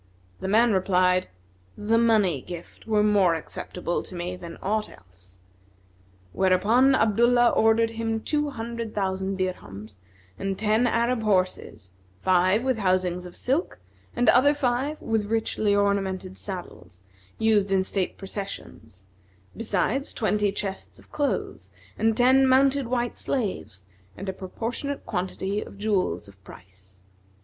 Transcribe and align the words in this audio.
The 0.39 0.47
man 0.47 0.73
replied, 0.73 1.29
"The 1.77 1.99
money 1.99 2.41
gift 2.41 2.87
were 2.87 3.03
more 3.03 3.35
acceptable 3.35 4.01
to 4.01 4.15
me 4.15 4.35
than 4.35 4.57
aught 4.59 4.89
else," 4.89 5.41
whereupon 6.33 6.95
Abdullah 6.95 7.49
ordered 7.49 7.91
him 7.91 8.19
two 8.19 8.49
hundred 8.49 8.95
thousand 8.95 9.37
dirhams 9.37 9.97
and 10.39 10.57
ten 10.57 10.87
Arab 10.87 11.21
horses, 11.21 11.93
five 12.23 12.63
with 12.63 12.79
housings 12.79 13.27
of 13.27 13.35
silk 13.35 13.77
and 14.15 14.27
other 14.29 14.55
five 14.55 14.99
with 14.99 15.25
richly 15.27 15.75
ornamented 15.75 16.35
saddles, 16.35 17.03
used 17.37 17.71
in 17.71 17.83
state 17.83 18.17
processions; 18.17 19.05
besides 19.55 20.13
twenty 20.13 20.51
chests 20.51 20.97
of 20.97 21.11
clothes 21.11 21.71
and 21.95 22.17
ten 22.17 22.47
mounted 22.47 22.87
white 22.87 23.19
slaves 23.19 23.85
and 24.17 24.27
a 24.27 24.33
proportionate 24.33 25.05
quantity 25.05 25.61
of 25.61 25.77
jewels 25.77 26.27
of 26.27 26.43
price. 26.43 26.99